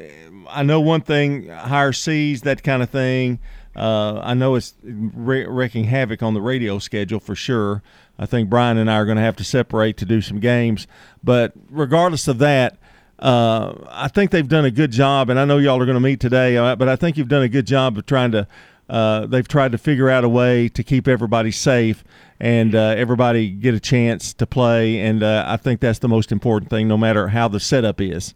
I 0.49 0.63
know 0.63 0.81
one 0.81 1.01
thing, 1.01 1.49
higher 1.49 1.93
seas, 1.93 2.43
that 2.43 2.63
kind 2.63 2.81
of 2.81 2.91
thing. 2.91 3.41
Uh, 3.75 4.21
I 4.23 4.35
know 4.35 4.55
it's 4.55 4.75
wreaking 4.85 5.85
havoc 5.85 6.23
on 6.23 6.33
the 6.33 6.41
radio 6.41 6.79
schedule 6.79 7.19
for 7.19 7.35
sure. 7.35 7.83
I 8.21 8.27
think 8.27 8.49
Brian 8.49 8.79
and 8.79 8.89
I 8.89 8.99
are 8.99 9.05
going 9.05 9.17
to 9.17 9.23
have 9.23 9.37
to 9.37 9.45
separate 9.45 9.97
to 9.97 10.05
do 10.05 10.21
some 10.21 10.39
games. 10.39 10.87
But 11.25 11.55
regardless 11.71 12.29
of 12.29 12.39
that, 12.39 12.79
uh, 13.19 13.75
I 13.89 14.07
think 14.07 14.31
they've 14.31 14.49
done 14.49 14.65
a 14.65 14.71
good 14.71 14.93
job, 14.93 15.29
and 15.29 15.41
I 15.41 15.45
know 15.45 15.59
y'all 15.59 15.83
are 15.83 15.87
going 15.87 15.97
to 15.97 16.01
meet 16.01 16.21
today, 16.21 16.57
uh, 16.57 16.77
but 16.77 16.89
I 16.89 16.95
think 16.95 17.17
you've 17.17 17.29
done 17.29 17.43
a 17.43 17.49
good 17.49 17.67
job 17.67 17.99
of 17.99 18.07
trying 18.07 18.31
to. 18.31 18.47
Uh, 18.89 19.27
they've 19.27 19.49
tried 19.49 19.73
to 19.73 19.79
figure 19.79 20.09
out 20.09 20.25
a 20.25 20.29
way 20.29 20.69
to 20.69 20.83
keep 20.83 21.07
everybody 21.07 21.51
safe 21.51 22.03
and 22.41 22.75
uh, 22.75 22.95
everybody 22.97 23.51
get 23.51 23.75
a 23.75 23.81
chance 23.81 24.33
to 24.33 24.47
play, 24.47 25.01
and 25.01 25.23
uh, 25.23 25.45
I 25.47 25.57
think 25.57 25.81
that's 25.81 25.99
the 25.99 26.09
most 26.09 26.33
important 26.33 26.71
thing, 26.71 26.89
no 26.89 26.97
matter 26.97 27.29
how 27.29 27.49
the 27.49 27.61
setup 27.61 28.01
is. 28.01 28.33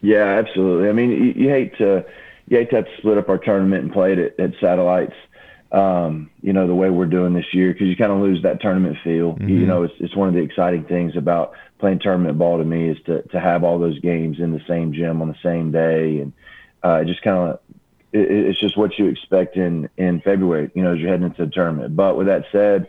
Yeah, 0.00 0.24
absolutely. 0.24 0.88
I 0.88 0.92
mean, 0.92 1.10
you, 1.10 1.44
you 1.44 1.48
hate 1.48 1.76
to 1.78 2.04
you 2.46 2.58
hate 2.58 2.70
to 2.70 2.76
have 2.76 2.84
to 2.84 2.96
split 2.98 3.16
up 3.16 3.28
our 3.28 3.38
tournament 3.38 3.84
and 3.84 3.92
play 3.92 4.12
it 4.12 4.18
at, 4.18 4.38
at 4.40 4.52
satellites. 4.60 5.14
Um, 5.72 6.30
you 6.40 6.52
know, 6.52 6.68
the 6.68 6.74
way 6.74 6.88
we're 6.90 7.06
doing 7.06 7.34
this 7.34 7.52
year, 7.52 7.72
because 7.72 7.88
you 7.88 7.96
kind 7.96 8.12
of 8.12 8.20
lose 8.20 8.42
that 8.44 8.60
tournament 8.60 8.96
feel. 9.02 9.32
Mm-hmm. 9.32 9.48
You 9.48 9.66
know, 9.66 9.82
it's, 9.82 9.94
it's 9.98 10.14
one 10.14 10.28
of 10.28 10.34
the 10.34 10.40
exciting 10.40 10.84
things 10.84 11.16
about 11.16 11.54
playing 11.80 11.98
tournament 11.98 12.38
ball 12.38 12.58
to 12.58 12.64
me 12.64 12.90
is 12.90 12.98
to, 13.06 13.22
to 13.22 13.40
have 13.40 13.64
all 13.64 13.80
those 13.80 13.98
games 13.98 14.38
in 14.38 14.52
the 14.52 14.60
same 14.68 14.92
gym 14.92 15.20
on 15.20 15.28
the 15.28 15.38
same 15.42 15.72
day. 15.72 16.20
And 16.20 16.32
uh, 16.84 17.00
it 17.00 17.06
just 17.06 17.22
kind 17.22 17.50
of, 17.50 17.60
it, 18.14 18.30
it's 18.30 18.60
just 18.60 18.76
what 18.76 18.98
you 18.98 19.06
expect 19.06 19.56
in, 19.56 19.88
in 19.96 20.20
February, 20.22 20.70
you 20.74 20.82
know, 20.82 20.94
as 20.94 21.00
you're 21.00 21.10
heading 21.10 21.26
into 21.26 21.44
the 21.44 21.50
tournament. 21.50 21.94
But 21.94 22.16
with 22.16 22.28
that 22.28 22.44
said, 22.50 22.88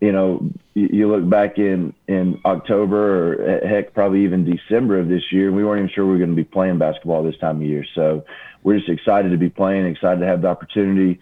you 0.00 0.12
know, 0.12 0.48
you, 0.74 0.88
you 0.90 1.08
look 1.10 1.28
back 1.28 1.58
in, 1.58 1.92
in 2.08 2.40
October 2.46 3.34
or 3.34 3.50
eh, 3.50 3.68
heck, 3.68 3.92
probably 3.92 4.24
even 4.24 4.44
December 4.44 4.98
of 4.98 5.08
this 5.08 5.30
year, 5.30 5.52
we 5.52 5.64
weren't 5.64 5.80
even 5.80 5.94
sure 5.94 6.06
we 6.06 6.12
were 6.12 6.18
going 6.18 6.30
to 6.30 6.36
be 6.36 6.44
playing 6.44 6.78
basketball 6.78 7.22
this 7.22 7.36
time 7.36 7.56
of 7.56 7.62
year. 7.62 7.84
So, 7.94 8.24
we're 8.62 8.78
just 8.78 8.90
excited 8.90 9.30
to 9.30 9.38
be 9.38 9.48
playing, 9.48 9.86
excited 9.86 10.20
to 10.20 10.26
have 10.26 10.42
the 10.42 10.48
opportunity. 10.48 11.20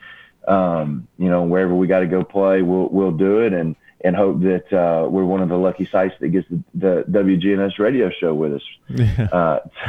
Um, 0.49 1.07
you 1.19 1.29
know, 1.29 1.43
wherever 1.43 1.75
we 1.75 1.87
got 1.87 2.01
to 2.01 2.07
go 2.07 2.25
play, 2.25 2.63
we'll 2.63 2.89
we'll 2.89 3.13
do 3.13 3.41
it, 3.41 3.53
and 3.53 3.77
and 4.03 4.15
hope 4.15 4.41
that 4.41 4.73
uh, 4.73 5.09
we're 5.09 5.25
one 5.25 5.43
of 5.43 5.49
the 5.49 5.59
lucky 5.59 5.85
sites 5.85 6.15
that 6.21 6.29
gets 6.29 6.49
the, 6.49 6.63
the 6.75 7.05
WGNS 7.11 7.79
radio 7.79 8.11
show 8.11 8.33
with 8.33 8.55
us 8.55 9.31
uh, 9.33 9.59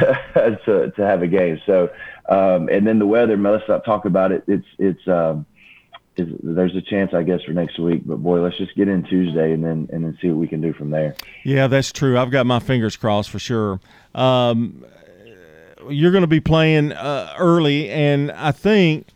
to, 0.64 0.92
to 0.96 1.06
have 1.06 1.22
a 1.22 1.28
game. 1.28 1.60
So, 1.64 1.90
um, 2.28 2.68
and 2.68 2.86
then 2.86 2.98
the 2.98 3.06
weather. 3.06 3.36
Let's 3.36 3.68
not 3.68 3.84
talk 3.84 4.04
about 4.04 4.32
it. 4.32 4.44
It's 4.46 4.66
it's. 4.78 5.06
Um, 5.08 5.46
there's 6.16 6.76
a 6.76 6.82
chance, 6.82 7.14
I 7.14 7.22
guess, 7.22 7.42
for 7.44 7.52
next 7.52 7.78
week. 7.78 8.02
But 8.04 8.16
boy, 8.16 8.42
let's 8.42 8.58
just 8.58 8.74
get 8.74 8.88
in 8.88 9.04
Tuesday 9.04 9.52
and 9.52 9.64
then 9.64 9.88
and 9.92 10.04
then 10.04 10.18
see 10.20 10.28
what 10.28 10.36
we 10.36 10.48
can 10.48 10.60
do 10.60 10.72
from 10.72 10.90
there. 10.90 11.14
Yeah, 11.44 11.66
that's 11.66 11.92
true. 11.92 12.18
I've 12.18 12.30
got 12.30 12.46
my 12.46 12.58
fingers 12.58 12.96
crossed 12.96 13.30
for 13.30 13.38
sure. 13.38 13.80
Um, 14.14 14.84
you're 15.88 16.10
going 16.10 16.22
to 16.22 16.28
be 16.28 16.40
playing 16.40 16.92
uh, 16.92 17.34
early, 17.38 17.90
and 17.90 18.32
I 18.32 18.52
think 18.52 19.06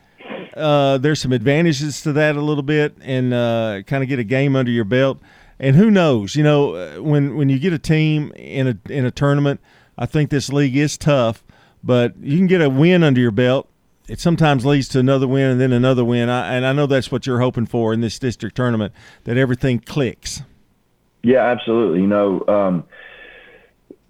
uh, 0.57 0.99
there's 0.99 1.21
some 1.21 1.33
advantages 1.33 2.03
to 2.03 2.13
that 2.13 2.37
a 2.37 2.41
little 2.41 2.63
bit, 2.63 2.97
and 3.01 3.33
uh, 3.33 3.83
kind 3.87 4.03
of 4.03 4.09
get 4.09 4.19
a 4.19 4.25
game 4.25 4.57
under 4.57 4.71
your 4.71 4.85
belt. 4.85 5.19
And 5.59 5.77
who 5.77 5.91
knows? 5.91 6.37
You 6.37 6.43
know, 6.43 6.75
uh, 6.75 7.03
when 7.03 7.37
when 7.37 7.49
you 7.49 7.59
get 7.59 7.73
a 7.73 7.79
team 7.79 8.33
in 8.37 8.67
a 8.69 8.93
in 8.93 9.05
a 9.05 9.11
tournament, 9.11 9.61
I 9.97 10.07
think 10.07 10.31
this 10.31 10.53
league 10.53 10.77
is 10.77 10.99
tough, 10.99 11.45
but 11.83 12.17
you 12.19 12.37
can 12.37 12.47
get 12.47 12.61
a 12.61 12.69
win 12.69 13.03
under 13.03 13.21
your 13.21 13.31
belt. 13.31 13.69
It 14.09 14.21
sometimes 14.21 14.67
leads 14.67 14.89
to 14.89 14.99
another 14.99 15.27
win 15.27 15.51
and 15.51 15.61
then 15.61 15.73
another 15.73 16.05
win, 16.05 16.29
I, 16.29 16.55
and 16.55 16.67
I 16.67 16.73
know 16.73 16.87
that's 16.87 17.11
what 17.11 17.27
you're 17.27 17.41
hoping 17.41 17.65
for 17.65 17.95
in 17.95 18.03
this 18.03 18.19
district 18.19 18.55
tournament. 18.55 18.93
That 19.25 19.39
everything 19.39 19.81
clicks. 19.81 20.43
Yeah, 21.23 21.41
absolutely. 21.45 22.01
You 22.01 22.07
know. 22.07 22.45
Um, 22.47 22.85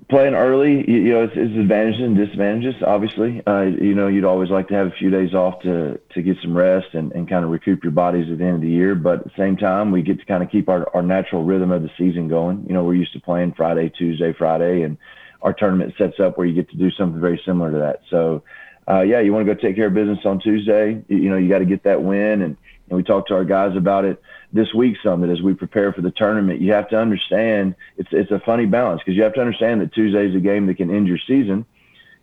playing 0.09 0.35
early, 0.35 0.89
you, 0.91 1.13
know, 1.13 1.25
it's, 1.25 1.33
it's, 1.37 1.57
advantages 1.57 2.03
and 2.03 2.17
disadvantages. 2.17 2.75
Obviously, 2.87 3.43
uh, 3.47 3.63
you 3.63 3.95
know, 3.95 4.09
you'd 4.09 4.25
always 4.25 4.51
like 4.51 4.69
to 4.69 4.75
have 4.75 4.87
a 4.87 4.91
few 4.93 5.11
days 5.11 5.35
off 5.35 5.61
to 5.63 6.01
to 6.15 6.23
get 6.23 6.37
some 6.43 6.57
rest 6.57 6.89
and, 6.95 7.13
and 7.13 7.29
kind 7.29 7.45
of 7.45 7.51
recoup 7.51 7.83
your 7.83 7.93
bodies 7.93 8.31
at 8.31 8.39
the 8.39 8.45
end 8.45 8.57
of 8.57 8.61
the 8.61 8.69
year. 8.69 8.95
But 8.95 9.21
at 9.21 9.25
the 9.25 9.33
same 9.37 9.57
time, 9.57 9.91
we 9.91 10.03
get 10.03 10.19
to 10.21 10.25
kind 10.25 10.43
of 10.43 10.51
keep 10.51 10.69
our, 10.69 10.89
our 10.95 11.03
natural 11.03 11.45
rhythm 11.45 11.71
of 11.71 11.83
the 11.83 11.91
season 11.99 12.29
going. 12.29 12.65
You 12.67 12.75
know, 12.75 12.85
we're 12.85 12.95
used 12.95 13.13
to 13.15 13.21
playing 13.21 13.55
Friday, 13.57 13.91
Tuesday, 13.91 14.33
Friday, 14.33 14.83
and 14.83 14.97
our 15.43 15.53
tournament 15.53 15.95
sets 15.99 16.21
up 16.21 16.39
where 16.39 16.47
you 16.47 16.55
get 16.55 16.71
to 16.71 16.77
do 16.77 16.91
something 16.91 17.21
very 17.21 17.41
similar 17.45 17.71
to 17.73 17.79
that. 17.79 18.01
So. 18.11 18.43
uh, 18.87 19.01
yeah, 19.01 19.21
you 19.21 19.33
want 19.33 19.47
to 19.47 19.55
go 19.55 19.59
take 19.59 19.77
care 19.77 19.87
of 19.87 19.95
business 19.95 20.19
on 20.25 20.39
Tuesday. 20.41 21.03
You, 21.09 21.17
you 21.17 21.31
know, 21.31 21.37
you 21.37 21.49
got 21.49 21.61
to 21.61 21.65
get 21.65 21.85
that 21.85 22.03
win. 22.03 22.43
And, 22.43 22.57
and 22.89 22.97
we 22.97 23.03
talked 23.03 23.29
to 23.29 23.35
our 23.35 23.45
guys 23.45 23.77
about 23.77 24.05
it 24.05 24.21
this 24.53 24.73
week 24.75 24.97
that 25.03 25.31
as 25.31 25.43
we 25.43 25.55
prepare 25.55 25.93
for 25.93 26.03
the 26.03 26.11
tournament, 26.11 26.61
you 26.61 26.73
have 26.73 26.89
to 26.91 26.99
understand 26.99 27.75
it's, 27.97 28.11
it's 28.13 28.31
a 28.31 28.39
funny 28.41 28.67
balance 28.67 29.01
because 29.01 29.17
you 29.17 29.23
have 29.23 29.35
to 29.35 29.41
understand 29.41 29.81
that 29.81 29.93
Tuesday 29.93 30.29
is 30.29 30.35
a 30.35 30.41
game 30.41 30.67
that 30.67 30.77
can 30.77 30.95
end 30.95 31.09
your 31.09 31.19
season. 31.19 31.67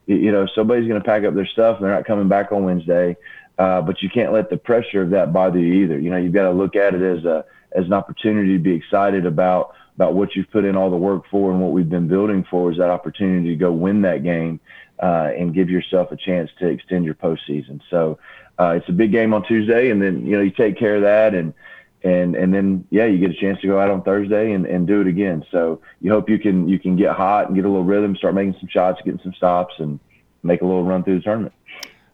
You, 0.05 0.15
you 0.15 0.31
know, 0.31 0.47
somebody's 0.53 0.87
going 0.87 1.01
to 1.01 1.05
pack 1.05 1.23
up 1.23 1.33
their 1.33 1.47
stuff 1.47 1.77
and 1.77 1.85
they're 1.85 1.93
not 1.93 2.05
coming 2.05 2.27
back 2.27 2.51
on 2.51 2.63
Wednesday. 2.63 3.17
Uh, 3.57 3.81
but 3.81 4.01
you 4.01 4.09
can't 4.09 4.33
let 4.33 4.49
the 4.49 4.57
pressure 4.57 5.01
of 5.01 5.11
that 5.11 5.33
bother 5.33 5.59
you 5.59 5.83
either. 5.83 5.99
You 5.99 6.09
know, 6.09 6.17
you've 6.17 6.33
got 6.33 6.43
to 6.43 6.51
look 6.51 6.75
at 6.75 6.95
it 6.95 7.01
as 7.01 7.25
a, 7.25 7.45
as 7.73 7.85
an 7.85 7.93
opportunity 7.93 8.53
to 8.53 8.63
be 8.63 8.73
excited 8.73 9.25
about 9.25 9.75
about 9.95 10.13
what 10.13 10.35
you've 10.35 10.49
put 10.49 10.65
in 10.65 10.75
all 10.75 10.89
the 10.89 10.97
work 10.97 11.23
for 11.29 11.51
and 11.51 11.61
what 11.61 11.71
we've 11.71 11.89
been 11.89 12.07
building 12.07 12.45
for 12.49 12.71
is 12.71 12.77
that 12.77 12.89
opportunity 12.89 13.49
to 13.49 13.55
go 13.55 13.71
win 13.71 14.01
that 14.01 14.23
game 14.23 14.59
uh, 14.99 15.29
and 15.37 15.53
give 15.53 15.69
yourself 15.69 16.11
a 16.11 16.15
chance 16.15 16.49
to 16.59 16.67
extend 16.67 17.03
your 17.03 17.13
postseason. 17.13 17.81
So 17.89 18.17
uh, 18.59 18.75
it's 18.77 18.87
a 18.89 18.93
big 18.93 19.11
game 19.11 19.33
on 19.33 19.43
Tuesday, 19.43 19.89
and 19.89 20.01
then 20.01 20.25
you 20.25 20.35
know 20.35 20.41
you 20.41 20.51
take 20.51 20.77
care 20.77 20.95
of 20.95 21.01
that, 21.01 21.33
and 21.33 21.53
and 22.03 22.35
and 22.35 22.53
then 22.53 22.85
yeah, 22.89 23.05
you 23.05 23.17
get 23.17 23.31
a 23.31 23.39
chance 23.39 23.59
to 23.61 23.67
go 23.67 23.79
out 23.79 23.89
on 23.89 24.03
Thursday 24.03 24.53
and, 24.53 24.65
and 24.65 24.87
do 24.87 25.01
it 25.01 25.07
again. 25.07 25.45
So 25.51 25.81
you 25.99 26.11
hope 26.11 26.29
you 26.29 26.39
can 26.39 26.67
you 26.69 26.79
can 26.79 26.95
get 26.95 27.15
hot 27.15 27.47
and 27.47 27.55
get 27.55 27.65
a 27.65 27.69
little 27.69 27.83
rhythm, 27.83 28.15
start 28.15 28.35
making 28.35 28.55
some 28.59 28.69
shots, 28.69 29.01
getting 29.03 29.21
some 29.23 29.33
stops, 29.33 29.75
and 29.79 29.99
make 30.43 30.61
a 30.61 30.65
little 30.65 30.83
run 30.83 31.03
through 31.03 31.17
the 31.17 31.23
tournament. 31.23 31.53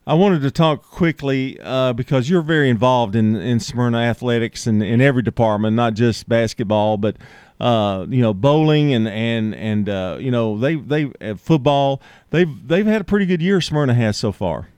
I 0.07 0.13
wanted 0.13 0.41
to 0.43 0.51
talk 0.51 0.83
quickly 0.83 1.59
uh, 1.61 1.91
because 1.91 2.29
you're 2.29 2.41
very 2.41 2.69
involved 2.69 3.13
in, 3.13 3.35
in 3.35 3.59
Smyrna 3.59 3.97
athletics 3.97 4.65
and 4.65 4.81
in 4.81 5.01
every 5.01 5.21
department, 5.21 5.75
not 5.75 5.95
just 5.95 6.29
basketball, 6.29 6.95
but 6.95 7.17
uh, 7.59 8.05
you 8.07 8.21
know 8.21 8.33
bowling 8.33 8.93
and 8.93 9.05
and 9.05 9.53
and 9.53 9.89
uh, 9.89 10.15
you 10.17 10.31
know 10.31 10.57
they 10.57 10.75
they 10.75 11.11
uh, 11.19 11.35
football. 11.35 12.01
They've 12.29 12.67
they've 12.69 12.85
had 12.85 13.01
a 13.01 13.03
pretty 13.03 13.25
good 13.25 13.41
year. 13.41 13.59
Smyrna 13.59 13.95
has 13.95 14.15
so 14.15 14.31
far. 14.31 14.69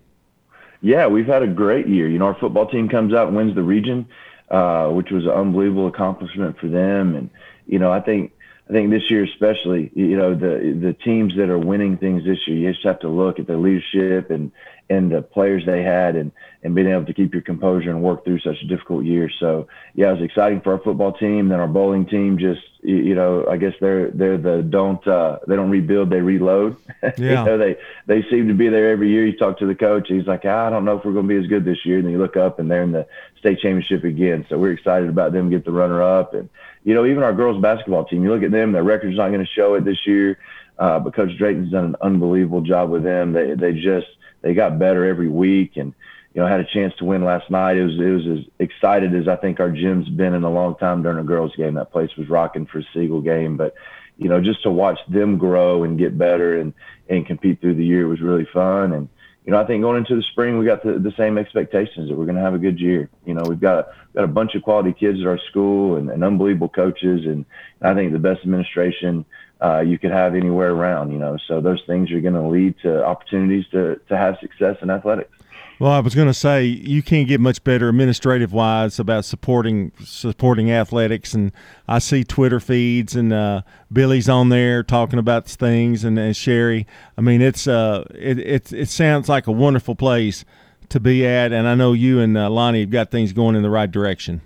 Yeah, 0.82 1.06
we've 1.06 1.28
had 1.28 1.44
a 1.44 1.48
great 1.48 1.88
year. 1.88 2.10
You 2.10 2.18
know, 2.18 2.26
our 2.26 2.40
football 2.40 2.68
team 2.68 2.90
comes 2.90 3.14
out 3.14 3.28
and 3.28 3.38
wins 3.38 3.54
the 3.54 3.62
region, 3.62 4.08
uh, 4.50 4.88
which 4.88 5.12
was 5.12 5.26
an 5.26 5.32
unbelievable 5.32 5.86
accomplishment 5.86 6.58
for 6.58 6.70
them. 6.70 7.14
And 7.14 7.30
you 7.68 7.78
know, 7.78 7.92
I 7.92 8.00
think 8.00 8.32
I 8.68 8.74
think 8.74 8.90
this 8.90 9.12
year 9.12 9.26
especially, 9.26 9.92
you 9.94 10.18
know, 10.18 10.34
the 10.34 10.76
the 10.82 10.94
teams 11.06 11.36
that 11.38 11.52
are 11.52 11.60
winning 11.60 11.98
things 11.98 12.24
this 12.24 12.48
year, 12.48 12.58
you 12.58 12.72
just 12.72 12.84
have 12.84 13.02
to 13.02 13.10
look 13.10 13.38
at 13.38 13.46
the 13.46 13.58
leadership 13.58 14.32
and 14.32 14.52
and 14.89 15.12
the 15.12 15.22
players 15.22 15.65
they 15.65 15.84
had 15.84 16.15
and, 16.15 16.31
and 16.63 16.74
being 16.74 16.88
able 16.88 17.05
to 17.05 17.13
keep 17.13 17.31
your 17.31 17.43
composure 17.43 17.91
and 17.91 18.01
work 18.01 18.25
through 18.25 18.39
such 18.39 18.62
a 18.63 18.65
difficult 18.65 19.05
year. 19.05 19.29
So 19.39 19.67
yeah, 19.93 20.10
it 20.10 20.13
was 20.13 20.24
exciting 20.24 20.62
for 20.62 20.74
our 20.74 20.79
football 20.79 21.13
team. 21.13 21.50
Then 21.50 21.60
our 21.60 21.67
bowling 21.67 22.08
team 22.08 22.39
just, 22.39 22.62
you 22.81 23.13
know, 23.13 23.46
I 23.48 23.58
guess 23.58 23.74
they're, 23.79 24.10
they're 24.10 24.38
the 24.38 24.63
don't, 24.63 25.05
uh, 25.08 25.39
they 25.48 25.55
don't 25.55 25.69
rebuild, 25.69 26.10
they 26.10 26.22
reload. 26.22 26.77
Yeah. 27.17 27.39
you 27.39 27.46
know, 27.46 27.58
they, 27.58 27.77
they 28.05 28.22
seem 28.29 28.48
to 28.48 28.53
be 28.53 28.69
there 28.69 28.91
every 28.91 29.10
year. 29.10 29.25
You 29.25 29.36
talk 29.36 29.60
to 29.60 29.65
the 29.65 29.75
coach, 29.75 30.08
he's 30.08 30.27
like, 30.27 30.41
ah, 30.46 30.67
I 30.67 30.69
don't 30.69 30.86
know 30.86 30.98
if 30.98 31.03
we're 31.03 31.13
going 31.13 31.27
to 31.27 31.34
be 31.34 31.43
as 31.43 31.48
good 31.48 31.65
this 31.65 31.86
year. 31.86 31.98
And 31.98 32.05
then 32.05 32.13
you 32.13 32.17
look 32.19 32.38
up 32.38 32.60
and 32.60 32.69
they're 32.69 32.84
in 32.84 32.91
the 32.91 33.08
state 33.39 33.60
championship 33.60 34.03
again. 34.03 34.46
So 34.48 34.58
we're 34.58 34.72
excited 34.72 35.10
about 35.10 35.34
them 35.34 35.50
get 35.50 35.65
the 35.65 35.72
runner 35.72 36.01
up. 36.01 36.34
And, 36.34 36.50
you 36.84 36.93
know, 36.93 37.05
even 37.05 37.24
our 37.24 37.34
girls 37.34 37.62
basketball 37.62 38.05
team, 38.05 38.24
you 38.24 38.34
look 38.34 38.43
at 38.43 38.51
them, 38.51 38.72
their 38.72 38.84
record's 38.84 39.17
not 39.17 39.29
going 39.29 39.46
to 39.46 39.51
show 39.51 39.74
it 39.75 39.86
this 39.86 40.05
year. 40.05 40.39
Uh, 40.77 41.00
but 41.00 41.13
Coach 41.13 41.38
Drayton's 41.38 41.72
done 41.72 41.86
an 41.86 41.96
unbelievable 42.01 42.62
job 42.62 42.89
with 42.89 43.03
them. 43.03 43.34
They, 43.34 43.53
they 43.53 43.74
just, 43.74 44.08
they 44.41 44.53
got 44.53 44.79
better 44.79 45.05
every 45.05 45.29
week 45.29 45.74
and 45.75 45.93
you 46.34 46.41
know 46.41 46.48
had 46.48 46.60
a 46.60 46.65
chance 46.65 46.93
to 46.98 47.05
win 47.05 47.24
last 47.24 47.50
night. 47.50 47.77
It 47.77 47.86
was 47.86 48.00
it 48.00 48.27
was 48.27 48.39
as 48.39 48.46
excited 48.60 49.15
as 49.15 49.27
I 49.27 49.36
think 49.36 49.60
our 49.60 49.72
gym's 49.72 50.10
been 50.10 50.34
in 50.34 50.43
a 50.43 50.51
long 50.51 50.75
time 50.75 51.03
during 51.03 51.19
a 51.19 51.24
girls 51.24 51.55
game. 51.55 51.75
That 51.75 51.91
place 51.91 52.15
was 52.17 52.29
rocking 52.29 52.65
for 52.65 52.79
a 52.79 52.84
Siegel 52.93 53.22
game, 53.22 53.58
but 53.58 53.74
you 54.17 54.29
know 54.29 54.41
just 54.41 54.63
to 54.63 54.72
watch 54.72 55.00
them 55.08 55.38
grow 55.38 55.84
and 55.84 55.98
get 55.98 56.17
better 56.17 56.60
and 56.60 56.74
and 57.10 57.25
compete 57.25 57.62
through 57.62 57.75
the 57.75 57.86
year 57.86 58.08
was 58.08 58.22
really 58.22 58.48
fun 58.53 58.93
and. 58.93 59.10
You 59.50 59.56
know, 59.56 59.62
I 59.62 59.65
think 59.65 59.82
going 59.82 59.98
into 59.98 60.15
the 60.15 60.22
spring, 60.22 60.60
we 60.60 60.65
got 60.68 60.84
the, 60.84 61.00
the 61.00 61.12
same 61.18 61.39
expectations 61.39 62.08
that 62.08 62.15
we're 62.15 62.25
going 62.25 62.36
to 62.36 62.41
have 62.44 62.53
a 62.53 62.60
good 62.60 62.79
year. 62.79 63.10
You 63.25 63.34
know, 63.34 63.41
we've 63.50 63.60
got 63.60 63.88
got 64.13 64.24
a 64.24 64.27
bunch 64.27 64.53
of 64.53 64.62
quality 64.62 64.94
kids 64.94 65.20
at 65.22 65.25
our 65.25 65.39
school 65.50 65.96
and, 65.96 66.08
and 66.12 66.24
unbelievable 66.24 66.70
coaches, 66.70 67.25
and 67.25 67.48
I 67.82 67.96
think 67.96 68.13
the 68.13 68.20
best 68.20 68.41
administration 68.41 69.25
uh, 69.60 69.79
you 69.79 69.98
could 69.98 70.12
have 70.12 70.36
anywhere 70.36 70.70
around, 70.70 71.12
you 71.12 71.18
know. 71.18 71.36
So 71.48 71.62
those 71.62 71.82
things 71.88 72.12
are 72.12 72.20
going 72.20 72.36
to 72.36 72.48
lead 72.48 72.75
to 72.84 73.03
opportunities 73.03 73.65
to, 73.72 74.00
to 74.10 74.15
have 74.15 74.38
success 74.39 74.77
in 74.84 74.91
athletics. 74.91 75.36
Well, 75.80 75.94
I 75.94 76.00
was 76.00 76.14
going 76.14 76.28
to 76.28 76.34
say 76.34 76.66
you 76.66 77.02
can't 77.02 77.26
get 77.26 77.40
much 77.40 77.64
better 77.64 77.88
administrative 77.88 78.52
wise 78.52 79.00
about 79.00 79.24
supporting 79.24 79.94
supporting 80.04 80.70
athletics, 80.70 81.34
and 81.34 81.54
I 81.88 82.00
see 82.00 82.26
Twitter 82.26 82.60
feeds 82.60 83.16
and 83.16 83.32
uh, 83.32 83.62
Billy's 83.92 84.28
on 84.28 84.50
there 84.50 84.84
talking 84.84 85.20
about 85.20 85.48
things, 85.48 86.04
and, 86.04 86.20
and 86.20 86.36
Sherry. 86.36 86.86
I 87.18 87.22
mean, 87.22 87.42
it's 87.42 87.66
uh, 87.66 88.06
it, 88.14 88.40
it 88.40 88.74
it 88.74 88.90
sounds 88.90 89.30
like 89.30 89.48
a 89.48 89.54
wonderful 89.54 89.96
place 89.96 90.44
to 90.90 91.00
be 91.00 91.26
at, 91.26 91.54
and 91.54 91.66
I 91.66 91.76
know 91.76 91.94
you 91.94 92.20
and 92.20 92.38
uh, 92.38 92.50
Lonnie 92.50 92.82
have 92.82 92.90
got 92.90 93.10
things 93.10 93.32
going 93.32 93.56
in 93.56 93.64
the 93.64 93.70
right 93.70 93.90
direction 93.90 94.42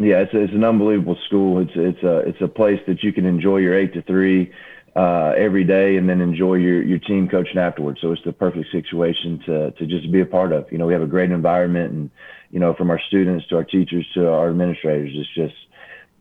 yeah, 0.00 0.20
it's 0.20 0.30
it's 0.32 0.54
an 0.54 0.64
unbelievable 0.64 1.18
school. 1.26 1.60
It's 1.60 1.72
it's 1.74 2.02
a 2.02 2.18
it's 2.20 2.40
a 2.40 2.48
place 2.48 2.80
that 2.86 3.02
you 3.02 3.12
can 3.12 3.26
enjoy 3.26 3.58
your 3.58 3.78
eight 3.78 3.92
to 3.92 4.02
three 4.02 4.50
uh, 4.96 5.32
every 5.36 5.64
day, 5.64 5.96
and 5.96 6.08
then 6.08 6.20
enjoy 6.20 6.54
your 6.54 6.82
your 6.82 6.98
team 6.98 7.28
coaching 7.28 7.58
afterwards. 7.58 8.00
So 8.00 8.12
it's 8.12 8.24
the 8.24 8.32
perfect 8.32 8.70
situation 8.72 9.40
to 9.46 9.70
to 9.72 9.86
just 9.86 10.10
be 10.10 10.20
a 10.20 10.26
part 10.26 10.52
of. 10.52 10.70
You 10.70 10.78
know, 10.78 10.86
we 10.86 10.92
have 10.92 11.02
a 11.02 11.06
great 11.06 11.30
environment, 11.30 11.92
and 11.92 12.10
you 12.50 12.58
know, 12.58 12.74
from 12.74 12.90
our 12.90 13.00
students 13.08 13.46
to 13.48 13.56
our 13.56 13.64
teachers 13.64 14.06
to 14.14 14.28
our 14.28 14.50
administrators, 14.50 15.12
it's 15.14 15.34
just 15.34 15.54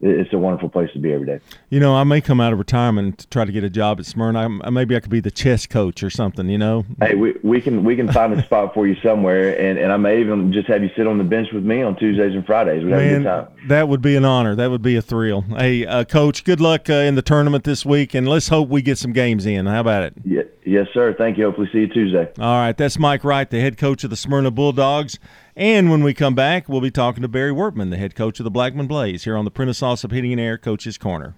it's 0.01 0.32
a 0.32 0.38
wonderful 0.38 0.70
place 0.70 0.91
to 0.94 1.00
be 1.00 1.12
every 1.12 1.25
day. 1.25 1.39
You 1.70 1.79
know, 1.79 1.96
I 1.96 2.03
may 2.03 2.22
come 2.22 2.39
out 2.39 2.53
of 2.53 2.60
retirement 2.60 3.20
to 3.20 3.27
try 3.27 3.44
to 3.44 3.51
get 3.51 3.63
a 3.63 3.70
job 3.70 4.00
at 4.00 4.06
Smyrna. 4.06 4.60
I, 4.63 4.70
maybe 4.70 4.96
I 4.96 5.01
could 5.01 5.12
be 5.12 5.20
the 5.20 5.32
chess 5.32 5.65
coach 5.65 6.03
or 6.03 6.10
something. 6.10 6.48
You 6.50 6.58
know. 6.58 6.86
Hey, 7.01 7.15
we, 7.15 7.36
we 7.44 7.60
can 7.62 7.84
we 7.84 7.96
can 7.96 8.12
find 8.12 8.34
a 8.34 8.44
spot 8.46 8.74
for 8.74 8.88
you 8.88 8.96
somewhere, 9.03 9.60
and, 9.60 9.77
and 9.77 9.91
I 9.91 9.98
may 9.98 10.22
even 10.22 10.53
just 10.53 10.68
have 10.68 10.84
you 10.84 10.89
sit 10.96 11.06
on 11.06 11.18
the 11.18 11.24
bench 11.24 11.50
with 11.51 11.63
me 11.63 11.82
on 11.82 11.98
Tuesdays 11.98 12.34
and 12.34 12.46
Fridays. 12.46 12.84
We 12.84 12.91
have 12.91 13.01
Man, 13.01 13.13
a 13.13 13.18
good 13.18 13.24
time. 13.24 13.68
That 13.68 13.88
would 13.89 14.01
be 14.01 14.15
an 14.15 14.25
honor. 14.25 14.56
That 14.56 14.72
would 14.72 14.82
be 14.82 14.96
a 14.96 15.01
thrill. 15.01 15.41
Hey, 15.41 15.86
uh, 15.86 16.06
coach, 16.06 16.44
good 16.44 16.62
luck 16.62 16.89
uh, 16.89 16.94
in 16.94 17.15
the 17.15 17.22
tournament 17.22 17.65
this 17.65 17.86
week, 17.86 18.13
and 18.13 18.27
let's 18.27 18.48
hope 18.48 18.70
we 18.70 18.82
get 18.82 18.98
some 18.98 19.12
games 19.12 19.46
in. 19.46 19.65
How 19.65 19.82
about 19.82 20.03
it? 20.03 20.13
Yeah, 20.24 20.44
yes, 20.65 20.88
sir. 20.94 21.13
Thank 21.18 21.38
you. 21.38 21.46
Hopefully, 21.46 21.70
see 21.74 21.79
you 21.79 21.88
Tuesday. 21.88 22.32
All 22.39 22.58
right, 22.58 22.77
that's 22.77 22.98
Mike 22.98 23.24
Wright, 23.24 23.50
the 23.50 23.60
head 23.60 23.77
coach 23.77 24.03
of 24.03 24.10
the 24.10 24.15
Smyrna 24.15 24.51
Bulldogs. 24.51 25.20
And 25.56 25.89
when 25.89 26.03
we 26.03 26.13
come 26.13 26.36
back, 26.36 26.70
we'll 26.70 26.82
be 26.82 26.91
talking 26.91 27.22
to 27.22 27.27
Barry 27.27 27.51
Wortman, 27.51 27.89
the 27.89 27.98
head 27.98 28.15
coach 28.15 28.39
of 28.39 28.44
the 28.44 28.51
Blackman 28.51 28.88
Blaze, 28.88 29.24
here 29.24 29.36
on 29.36 29.46
the 29.46 29.51
Prentice 29.51 29.82
Allsup 29.82 30.12
Heating 30.12 30.32
and 30.32 30.41
Air 30.41 30.58
Coach's 30.58 30.98
Corner. 30.98 31.36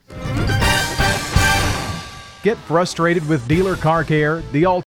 Get 2.43 2.57
frustrated 2.57 3.27
with 3.27 3.47
dealer 3.47 3.75
car 3.75 4.03
care? 4.03 4.41
The 4.51 4.65